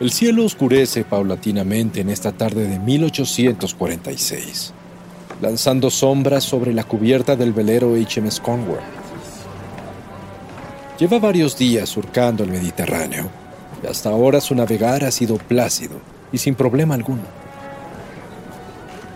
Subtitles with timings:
[0.00, 4.72] El cielo oscurece paulatinamente en esta tarde de 1846,
[5.42, 8.78] lanzando sombras sobre la cubierta del velero HMS Conway.
[11.00, 13.28] Lleva varios días surcando el Mediterráneo
[13.82, 15.96] y hasta ahora su navegar ha sido plácido
[16.30, 17.24] y sin problema alguno.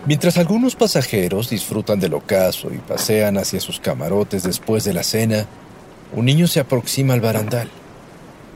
[0.05, 5.47] Mientras algunos pasajeros disfrutan del ocaso y pasean hacia sus camarotes después de la cena,
[6.13, 7.71] un niño se aproxima al barandal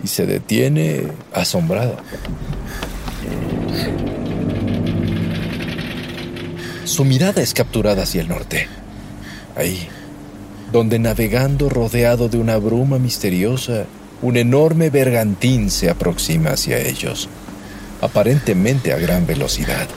[0.02, 1.96] y se detiene asombrado.
[6.84, 8.68] Su mirada es capturada hacia el norte,
[9.56, 9.88] ahí,
[10.72, 13.86] donde navegando rodeado de una bruma misteriosa,
[14.22, 17.28] un enorme bergantín se aproxima hacia ellos,
[18.00, 19.88] aparentemente a gran velocidad.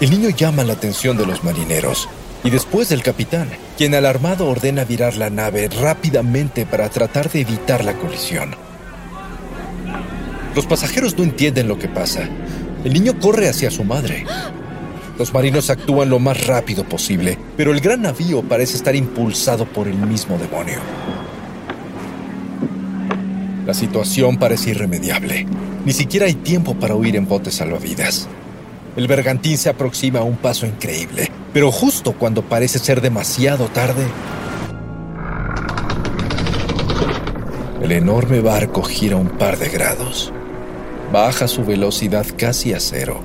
[0.00, 2.08] El niño llama la atención de los marineros
[2.46, 7.84] y después del capitán, quien alarmado ordena virar la nave rápidamente para tratar de evitar
[7.84, 8.54] la colisión.
[10.54, 12.28] Los pasajeros no entienden lo que pasa.
[12.84, 14.24] El niño corre hacia su madre.
[15.18, 19.88] Los marinos actúan lo más rápido posible, pero el gran navío parece estar impulsado por
[19.88, 20.78] el mismo demonio.
[23.66, 25.48] La situación parece irremediable.
[25.84, 28.28] Ni siquiera hay tiempo para huir en botes salvavidas.
[28.94, 34.06] El bergantín se aproxima a un paso increíble, pero justo cuando parece ser demasiado tarde,
[37.80, 40.34] el enorme barco gira un par de grados,
[41.10, 43.22] baja su velocidad casi a cero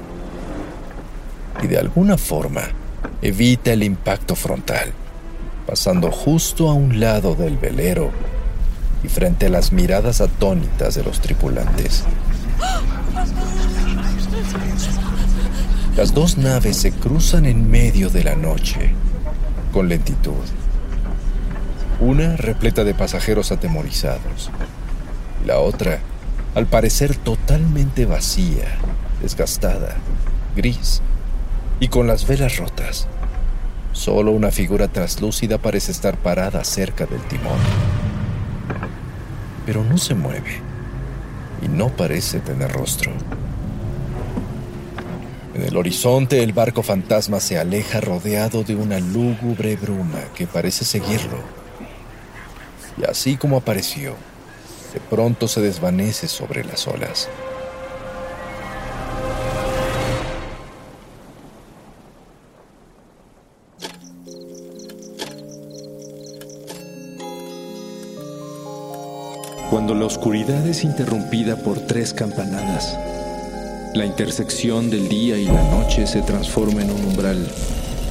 [1.61, 2.69] y de alguna forma
[3.21, 4.93] evita el impacto frontal,
[5.67, 8.11] pasando justo a un lado del velero
[9.03, 12.05] y frente a las miradas atónitas de los tripulantes.
[15.95, 18.94] Las dos naves se cruzan en medio de la noche,
[19.73, 20.31] con lentitud.
[22.00, 24.52] Una repleta de pasajeros atemorizados.
[25.45, 26.00] La otra,
[26.56, 28.78] al parecer totalmente vacía,
[29.22, 29.97] desgastada,
[30.56, 31.02] gris
[31.81, 33.07] y con las velas rotas.
[33.91, 37.59] Solo una figura traslúcida parece estar parada cerca del timón.
[39.66, 40.62] Pero no se mueve
[41.62, 43.12] y no parece tener rostro.
[45.53, 50.85] En el horizonte el barco fantasma se aleja rodeado de una lúgubre bruma que parece
[50.85, 51.39] seguirlo.
[52.97, 54.16] Y así como apareció,
[54.94, 57.28] de pronto se desvanece sobre las olas.
[69.69, 72.97] Cuando la oscuridad es interrumpida por tres campanadas,
[73.94, 77.46] la intersección del día y la noche se transforma en un umbral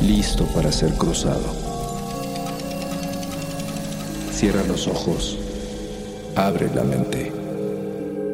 [0.03, 1.55] listo para ser cruzado.
[4.31, 5.39] Cierra los ojos,
[6.37, 7.33] abre la mente.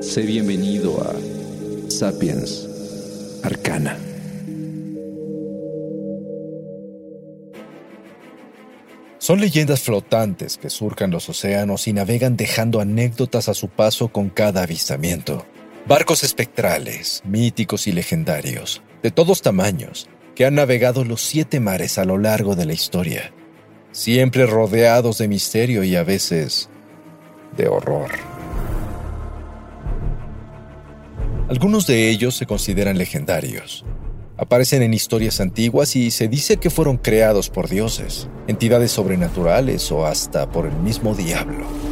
[0.00, 2.68] Sé bienvenido a Sapiens
[3.44, 3.96] Arcana.
[9.18, 14.30] Son leyendas flotantes que surcan los océanos y navegan dejando anécdotas a su paso con
[14.30, 15.44] cada avistamiento.
[15.88, 22.04] Barcos espectrales, míticos y legendarios, de todos tamaños, que han navegado los siete mares a
[22.04, 23.32] lo largo de la historia,
[23.92, 26.68] siempre rodeados de misterio y a veces
[27.56, 28.10] de horror.
[31.48, 33.84] Algunos de ellos se consideran legendarios.
[34.36, 40.04] Aparecen en historias antiguas y se dice que fueron creados por dioses, entidades sobrenaturales o
[40.04, 41.85] hasta por el mismo diablo.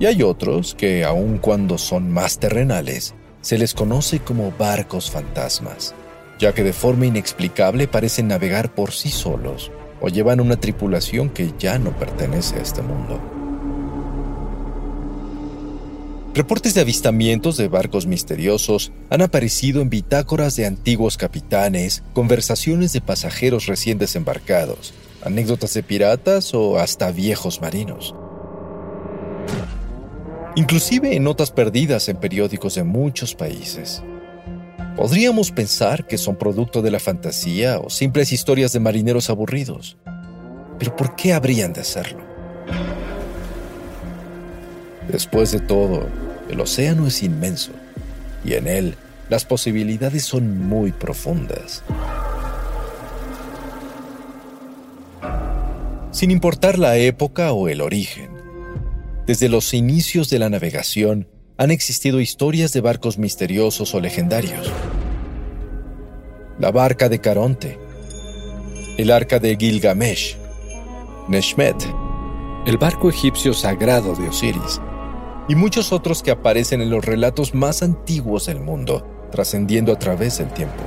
[0.00, 5.94] Y hay otros que, aun cuando son más terrenales, se les conoce como barcos fantasmas,
[6.38, 11.52] ya que de forma inexplicable parecen navegar por sí solos o llevan una tripulación que
[11.58, 13.20] ya no pertenece a este mundo.
[16.32, 23.02] Reportes de avistamientos de barcos misteriosos han aparecido en bitácoras de antiguos capitanes, conversaciones de
[23.02, 28.14] pasajeros recién desembarcados, anécdotas de piratas o hasta viejos marinos
[30.56, 34.02] inclusive en notas perdidas en periódicos de muchos países.
[34.96, 39.96] Podríamos pensar que son producto de la fantasía o simples historias de marineros aburridos.
[40.78, 42.20] Pero ¿por qué habrían de hacerlo?
[45.08, 46.06] Después de todo,
[46.48, 47.72] el océano es inmenso
[48.44, 48.96] y en él
[49.28, 51.82] las posibilidades son muy profundas.
[56.10, 58.39] Sin importar la época o el origen,
[59.30, 64.72] desde los inicios de la navegación han existido historias de barcos misteriosos o legendarios.
[66.58, 67.78] La barca de Caronte,
[68.98, 70.36] el arca de Gilgamesh,
[71.28, 71.76] Neshmet,
[72.66, 74.80] el barco egipcio sagrado de Osiris
[75.48, 80.38] y muchos otros que aparecen en los relatos más antiguos del mundo, trascendiendo a través
[80.38, 80.82] del tiempo.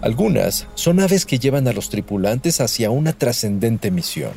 [0.00, 4.32] Algunas son aves que llevan a los tripulantes hacia una trascendente misión,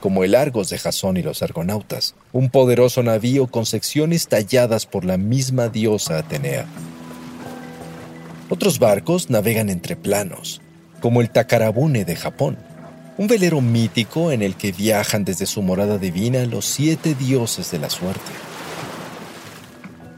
[0.00, 5.04] como el Argos de Jasón y los Argonautas, un poderoso navío con secciones talladas por
[5.04, 6.66] la misma diosa Atenea.
[8.50, 10.60] Otros barcos navegan entre planos,
[11.00, 12.56] como el Takarabune de Japón,
[13.18, 17.78] un velero mítico en el que viajan desde su morada divina los siete dioses de
[17.78, 18.30] la suerte.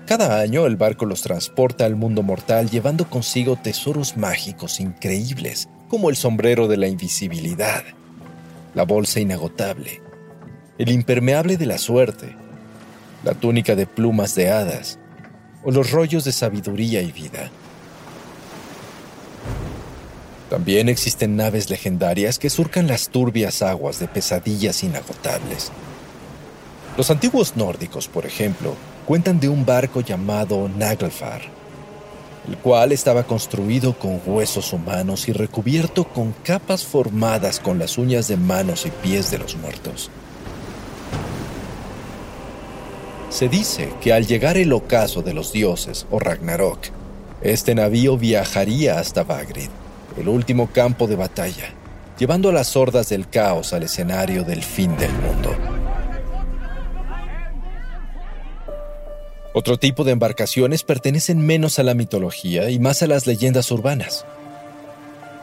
[0.06, 6.10] Cada año el barco los transporta al mundo mortal llevando consigo tesoros mágicos increíbles, como
[6.10, 7.84] el sombrero de la invisibilidad,
[8.74, 10.02] la bolsa inagotable,
[10.78, 12.36] el impermeable de la suerte,
[13.24, 14.98] la túnica de plumas de hadas
[15.62, 17.50] o los rollos de sabiduría y vida.
[20.48, 25.70] También existen naves legendarias que surcan las turbias aguas de pesadillas inagotables.
[26.96, 28.74] Los antiguos nórdicos, por ejemplo,
[29.06, 31.42] cuentan de un barco llamado Naglfar,
[32.50, 38.26] el cual estaba construido con huesos humanos y recubierto con capas formadas con las uñas
[38.26, 40.10] de manos y pies de los muertos.
[43.28, 46.88] Se dice que al llegar el ocaso de los dioses, o Ragnarok,
[47.40, 49.70] este navío viajaría hasta Bagrid,
[50.18, 51.72] el último campo de batalla,
[52.18, 55.69] llevando a las hordas del caos al escenario del fin del mundo.
[59.60, 64.24] Otro tipo de embarcaciones pertenecen menos a la mitología y más a las leyendas urbanas.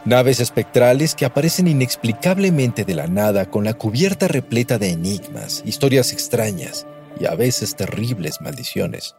[0.04, 6.12] Naves espectrales que aparecen inexplicablemente de la nada con la cubierta repleta de enigmas, historias
[6.12, 6.84] extrañas
[7.20, 9.14] y a veces terribles maldiciones.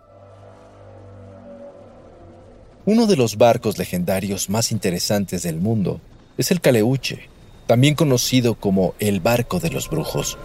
[2.84, 6.02] Uno de los barcos legendarios más interesantes del mundo
[6.38, 7.30] es el Caleuche,
[7.68, 10.38] también conocido como el barco de los brujos.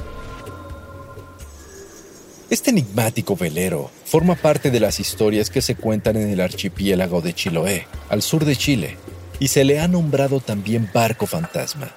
[2.54, 7.32] Este enigmático velero forma parte de las historias que se cuentan en el archipiélago de
[7.32, 8.96] Chiloé, al sur de Chile,
[9.40, 11.90] y se le ha nombrado también barco fantasma,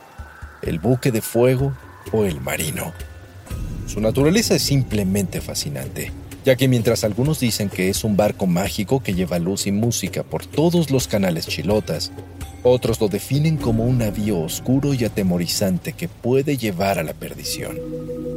[0.63, 1.77] el buque de fuego
[2.11, 2.91] o el marino.
[3.85, 6.11] Su naturaleza es simplemente fascinante
[6.43, 10.23] ya que mientras algunos dicen que es un barco mágico que lleva luz y música
[10.23, 12.13] por todos los canales chilotas,
[12.63, 18.36] otros lo definen como un navío oscuro y atemorizante que puede llevar a la perdición.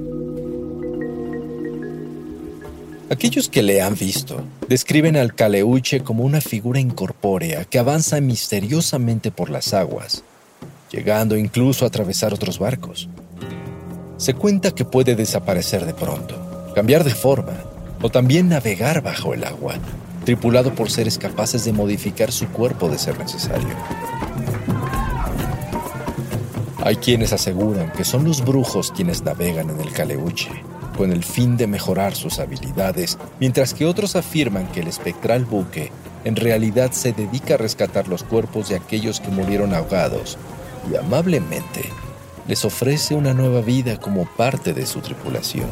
[3.11, 9.33] Aquellos que le han visto describen al Caleuche como una figura incorpórea que avanza misteriosamente
[9.33, 10.23] por las aguas,
[10.93, 13.09] llegando incluso a atravesar otros barcos.
[14.17, 17.55] Se cuenta que puede desaparecer de pronto, cambiar de forma
[18.01, 19.75] o también navegar bajo el agua,
[20.25, 23.75] tripulado por seres capaces de modificar su cuerpo de ser necesario.
[26.85, 30.51] Hay quienes aseguran que son los brujos quienes navegan en el Caleuche,
[31.01, 35.91] con el fin de mejorar sus habilidades, mientras que otros afirman que el espectral buque
[36.27, 40.37] en realidad se dedica a rescatar los cuerpos de aquellos que murieron ahogados
[40.93, 41.85] y amablemente
[42.47, 45.71] les ofrece una nueva vida como parte de su tripulación.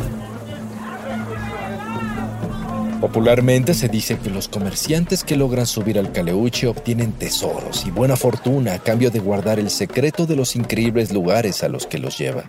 [3.03, 8.17] Popularmente se dice que los comerciantes que logran subir al Caleuche obtienen tesoros y buena
[8.17, 12.17] fortuna a cambio de guardar el secreto de los increíbles lugares a los que los
[12.17, 12.45] lleva.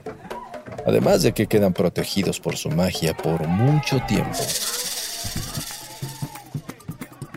[0.89, 4.39] Además de que quedan protegidos por su magia por mucho tiempo.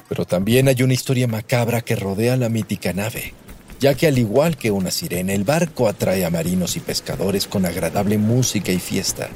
[0.08, 3.34] Pero también hay una historia macabra que rodea la mítica nave,
[3.78, 7.66] ya que al igual que una sirena, el barco atrae a marinos y pescadores con
[7.66, 9.28] agradable música y fiesta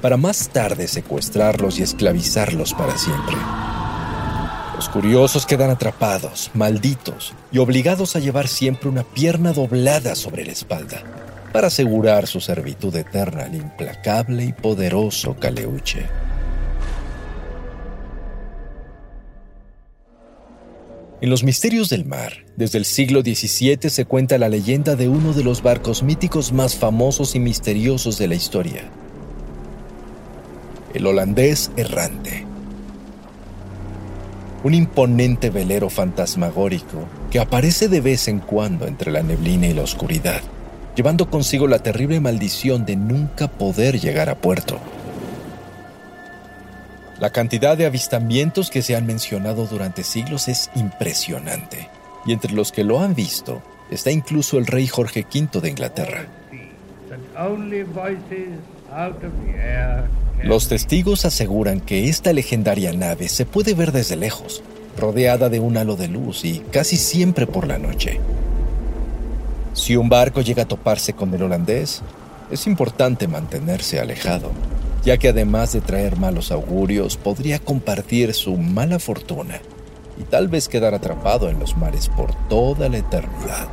[0.00, 3.36] para más tarde secuestrarlos y esclavizarlos para siempre.
[4.76, 10.52] Los curiosos quedan atrapados, malditos y obligados a llevar siempre una pierna doblada sobre la
[10.52, 11.21] espalda
[11.52, 16.06] para asegurar su servitud eterna al implacable y poderoso Caleuche.
[21.20, 25.32] En los misterios del mar, desde el siglo XVII se cuenta la leyenda de uno
[25.32, 28.90] de los barcos míticos más famosos y misteriosos de la historia,
[30.94, 32.44] el holandés errante.
[34.64, 39.82] Un imponente velero fantasmagórico que aparece de vez en cuando entre la neblina y la
[39.82, 40.42] oscuridad,
[40.96, 44.78] llevando consigo la terrible maldición de nunca poder llegar a puerto.
[47.18, 51.88] La cantidad de avistamientos que se han mencionado durante siglos es impresionante,
[52.26, 56.26] y entre los que lo han visto está incluso el rey Jorge V de Inglaterra.
[60.42, 64.62] Los testigos aseguran que esta legendaria nave se puede ver desde lejos,
[64.98, 68.18] rodeada de un halo de luz y casi siempre por la noche.
[69.72, 72.02] Si un barco llega a toparse con el holandés,
[72.50, 74.50] es importante mantenerse alejado,
[75.04, 79.60] ya que además de traer malos augurios, podría compartir su mala fortuna
[80.18, 83.68] y tal vez quedar atrapado en los mares por toda la eternidad.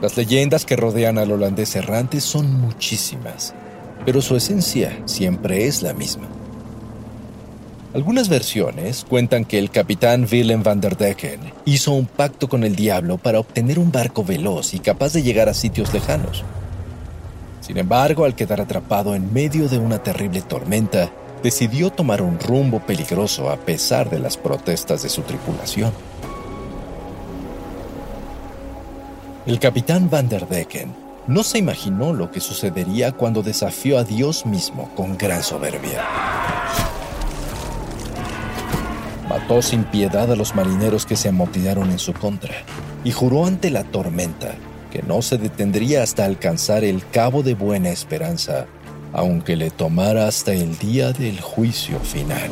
[0.00, 3.54] Las leyendas que rodean al holandés errante son muchísimas,
[4.04, 6.26] pero su esencia siempre es la misma.
[7.94, 12.74] Algunas versiones cuentan que el capitán Willem van der Decken hizo un pacto con el
[12.74, 16.42] diablo para obtener un barco veloz y capaz de llegar a sitios lejanos.
[17.60, 22.80] Sin embargo, al quedar atrapado en medio de una terrible tormenta, decidió tomar un rumbo
[22.80, 25.92] peligroso a pesar de las protestas de su tripulación.
[29.44, 30.94] El capitán Van der Decken
[31.26, 36.02] no se imaginó lo que sucedería cuando desafió a Dios mismo con gran soberbia.
[39.60, 42.54] Sin piedad a los marineros que se amotinaron en su contra
[43.04, 44.54] y juró ante la tormenta
[44.90, 48.66] que no se detendría hasta alcanzar el cabo de buena esperanza,
[49.12, 52.50] aunque le tomara hasta el día del juicio final.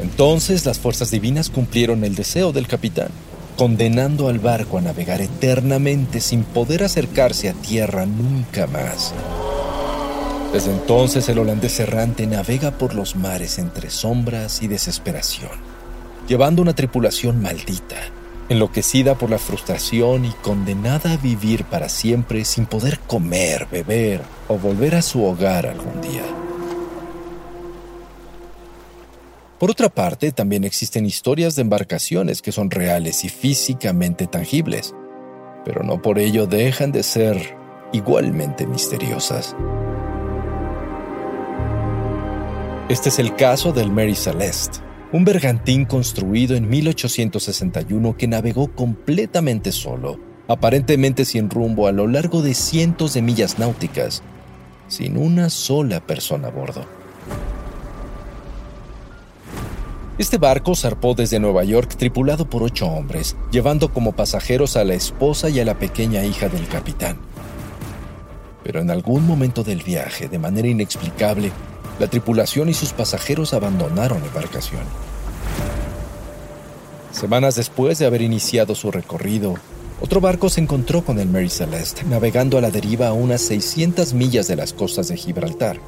[0.00, 3.08] Entonces las fuerzas divinas cumplieron el deseo del capitán,
[3.56, 9.12] condenando al barco a navegar eternamente sin poder acercarse a tierra nunca más.
[10.52, 15.50] Desde entonces el holandés errante navega por los mares entre sombras y desesperación,
[16.26, 17.96] llevando una tripulación maldita,
[18.48, 24.56] enloquecida por la frustración y condenada a vivir para siempre sin poder comer, beber o
[24.56, 26.24] volver a su hogar algún día.
[29.58, 34.94] Por otra parte, también existen historias de embarcaciones que son reales y físicamente tangibles,
[35.66, 37.54] pero no por ello dejan de ser
[37.92, 39.54] igualmente misteriosas.
[42.88, 44.78] Este es el caso del Mary Celeste,
[45.12, 50.18] un bergantín construido en 1861 que navegó completamente solo,
[50.48, 54.22] aparentemente sin rumbo a lo largo de cientos de millas náuticas,
[54.86, 56.86] sin una sola persona a bordo.
[60.16, 64.94] Este barco zarpó desde Nueva York tripulado por ocho hombres, llevando como pasajeros a la
[64.94, 67.18] esposa y a la pequeña hija del capitán.
[68.64, 71.52] Pero en algún momento del viaje, de manera inexplicable,
[71.98, 74.82] la tripulación y sus pasajeros abandonaron la embarcación.
[77.12, 79.54] Semanas después de haber iniciado su recorrido,
[80.00, 84.14] otro barco se encontró con el Mary Celeste, navegando a la deriva a unas 600
[84.14, 85.80] millas de las costas de Gibraltar.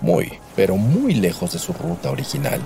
[0.00, 2.60] Muy, pero muy lejos de su ruta original.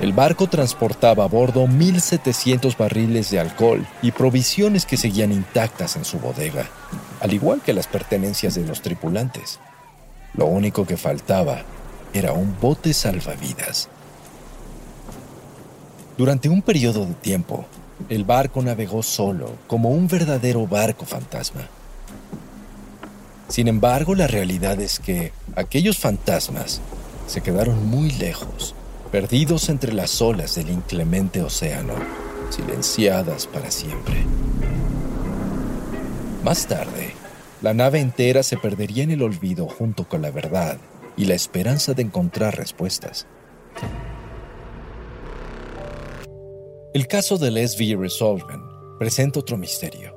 [0.00, 6.04] El barco transportaba a bordo 1.700 barriles de alcohol y provisiones que seguían intactas en
[6.04, 6.68] su bodega,
[7.20, 9.58] al igual que las pertenencias de los tripulantes.
[10.34, 11.62] Lo único que faltaba
[12.14, 13.88] era un bote salvavidas.
[16.16, 17.64] Durante un periodo de tiempo,
[18.08, 21.68] el barco navegó solo, como un verdadero barco fantasma.
[23.48, 26.80] Sin embargo, la realidad es que aquellos fantasmas
[27.26, 28.74] se quedaron muy lejos,
[29.10, 31.94] perdidos entre las olas del inclemente océano,
[32.50, 34.24] silenciadas para siempre.
[36.42, 37.14] Más tarde,
[37.62, 40.78] la nave entera se perdería en el olvido junto con la verdad
[41.16, 43.28] y la esperanza de encontrar respuestas.
[46.92, 48.60] El caso del SV Resolven
[48.98, 50.14] presenta otro misterio.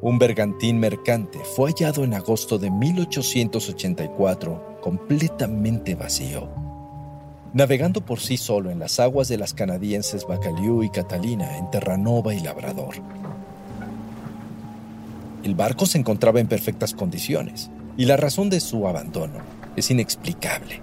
[0.00, 6.48] Un bergantín mercante fue hallado en agosto de 1884 completamente vacío.
[7.52, 12.32] Navegando por sí solo en las aguas de las canadienses Bacaliu y Catalina en Terranova
[12.32, 12.94] y Labrador.
[15.42, 19.38] El barco se encontraba en perfectas condiciones y la razón de su abandono
[19.74, 20.82] es inexplicable.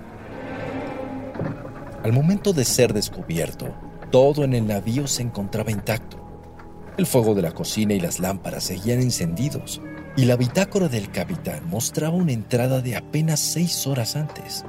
[2.04, 3.74] Al momento de ser descubierto,
[4.12, 6.18] todo en el navío se encontraba intacto.
[6.98, 9.80] El fuego de la cocina y las lámparas seguían encendidos
[10.16, 14.66] y la bitácora del capitán mostraba una entrada de apenas seis horas antes.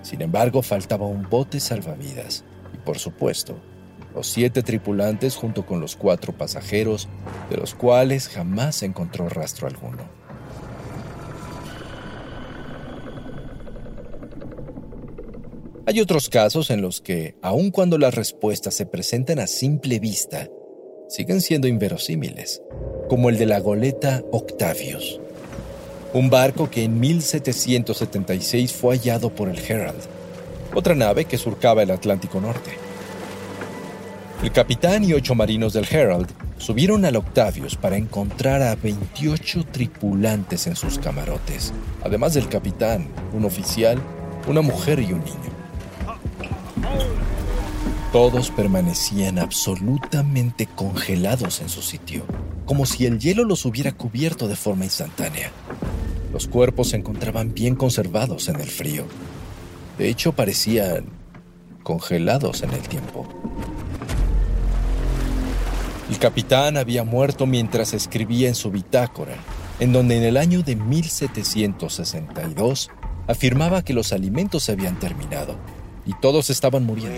[0.00, 3.60] Sin embargo, faltaba un bote salvavidas y, por supuesto,
[4.14, 7.08] los siete tripulantes junto con los cuatro pasajeros,
[7.50, 10.20] de los cuales jamás se encontró rastro alguno.
[15.86, 20.48] Hay otros casos en los que, aun cuando las respuestas se presentan a simple vista,
[21.08, 22.62] siguen siendo inverosímiles,
[23.08, 25.20] como el de la goleta Octavius,
[26.12, 30.02] un barco que en 1776 fue hallado por el Herald,
[30.74, 32.89] otra nave que surcaba el Atlántico Norte.
[34.42, 40.66] El capitán y ocho marinos del Herald subieron al Octavius para encontrar a 28 tripulantes
[40.66, 43.98] en sus camarotes, además del capitán, un oficial,
[44.46, 45.50] una mujer y un niño.
[48.12, 52.24] Todos permanecían absolutamente congelados en su sitio,
[52.64, 55.52] como si el hielo los hubiera cubierto de forma instantánea.
[56.32, 59.04] Los cuerpos se encontraban bien conservados en el frío.
[59.98, 61.04] De hecho, parecían
[61.82, 63.28] congelados en el tiempo.
[66.10, 69.36] El capitán había muerto mientras escribía en su bitácora,
[69.78, 72.90] en donde en el año de 1762
[73.28, 75.54] afirmaba que los alimentos se habían terminado
[76.04, 77.16] y todos estaban muriendo.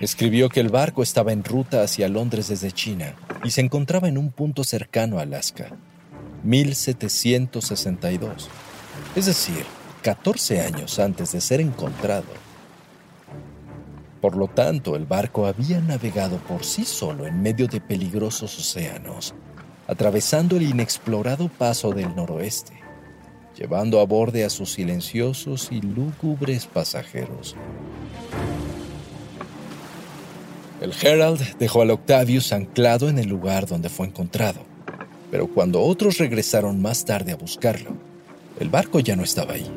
[0.00, 4.16] Escribió que el barco estaba en ruta hacia Londres desde China y se encontraba en
[4.16, 5.76] un punto cercano a Alaska,
[6.42, 8.48] 1762,
[9.14, 9.66] es decir,
[10.00, 12.47] 14 años antes de ser encontrado.
[14.20, 19.34] Por lo tanto, el barco había navegado por sí solo en medio de peligrosos océanos,
[19.86, 22.72] atravesando el inexplorado paso del noroeste,
[23.56, 27.54] llevando a borde a sus silenciosos y lúgubres pasajeros.
[30.80, 34.60] El Herald dejó al Octavius anclado en el lugar donde fue encontrado,
[35.30, 37.92] pero cuando otros regresaron más tarde a buscarlo,
[38.58, 39.70] el barco ya no estaba ahí.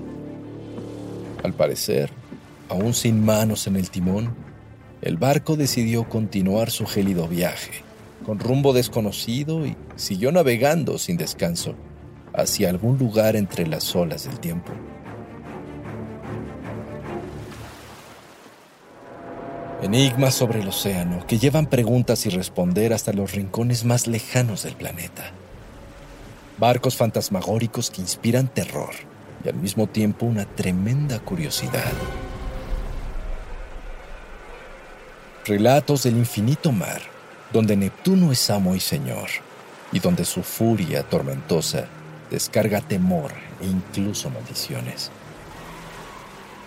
[1.43, 2.11] Al parecer,
[2.71, 4.33] aún sin manos en el timón,
[5.01, 7.83] el barco decidió continuar su gélido viaje,
[8.25, 11.75] con rumbo desconocido y siguió navegando sin descanso
[12.33, 14.71] hacia algún lugar entre las olas del tiempo.
[19.81, 24.75] Enigmas sobre el océano que llevan preguntas y responder hasta los rincones más lejanos del
[24.75, 25.31] planeta.
[26.57, 28.91] Barcos fantasmagóricos que inspiran terror
[29.43, 31.91] y al mismo tiempo una tremenda curiosidad.
[35.45, 37.01] Relatos del infinito mar,
[37.51, 39.27] donde Neptuno es amo y señor,
[39.91, 41.87] y donde su furia tormentosa
[42.29, 45.09] descarga temor e incluso maldiciones.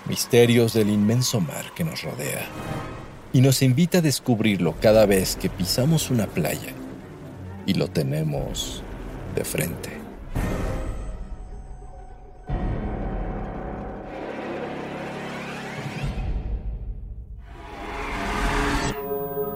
[0.06, 2.46] Misterios del inmenso mar que nos rodea,
[3.32, 6.72] y nos invita a descubrirlo cada vez que pisamos una playa
[7.66, 8.82] y lo tenemos
[9.36, 10.03] de frente.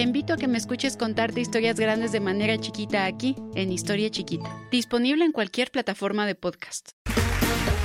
[0.00, 4.10] Te invito a que me escuches contarte historias grandes de manera chiquita aquí, en Historia
[4.10, 6.92] Chiquita, disponible en cualquier plataforma de podcast.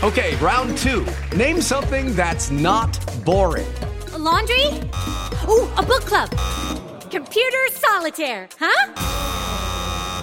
[0.01, 1.05] Okay, round two.
[1.35, 3.67] Name something that's not boring.
[4.17, 4.67] laundry?
[5.49, 6.29] Ooh, a book club.
[7.11, 8.93] Computer solitaire, huh?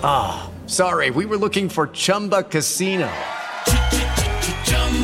[0.03, 3.11] Ah, oh, sorry, we were looking for Chumba Casino.